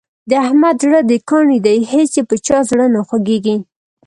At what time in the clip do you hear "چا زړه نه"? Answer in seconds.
2.45-3.01